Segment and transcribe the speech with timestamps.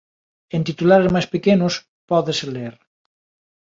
[0.55, 1.73] En titulares máis pequenos
[2.09, 2.73] pódese ler: